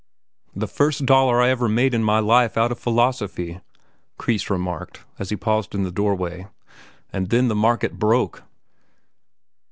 [0.55, 3.61] "The first dollar I ever made in my life out of my philosophy,"
[4.17, 6.47] Kreis remarked, as he paused in the doorway.
[7.13, 8.41] "And then the market broke."